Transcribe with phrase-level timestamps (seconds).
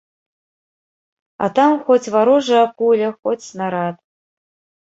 [1.47, 3.95] А там хоць варожая куля, хоць снарад.